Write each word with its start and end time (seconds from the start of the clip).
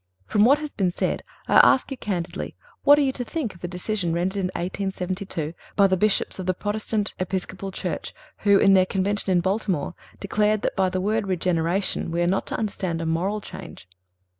(352) 0.29 0.31
From 0.31 0.45
what 0.47 0.57
has 0.57 0.73
been 0.73 0.89
said, 0.89 1.21
I 1.47 1.57
ask 1.59 1.91
you 1.91 1.95
candidly 1.97 2.55
what 2.83 2.97
are 2.97 3.03
you 3.03 3.11
to 3.11 3.23
think 3.23 3.53
of 3.53 3.61
the 3.61 3.67
decision 3.67 4.13
rendered 4.13 4.37
in 4.39 4.45
1872 4.55 5.53
by 5.75 5.85
the 5.85 5.95
Bishops 5.95 6.39
of 6.39 6.47
the 6.47 6.55
Protestant 6.55 7.13
Episcopal 7.19 7.71
Church, 7.71 8.11
who, 8.39 8.57
in 8.57 8.73
their 8.73 8.87
convention 8.87 9.31
in 9.31 9.41
Baltimore, 9.41 9.93
declared 10.19 10.63
that 10.63 10.75
by 10.75 10.89
the 10.89 10.99
word 11.01 11.27
regeneration 11.27 12.09
we 12.09 12.23
are 12.23 12.25
not 12.27 12.47
to 12.47 12.57
understand 12.57 12.99
a 12.99 13.05
moral 13.05 13.41
change. 13.41 13.87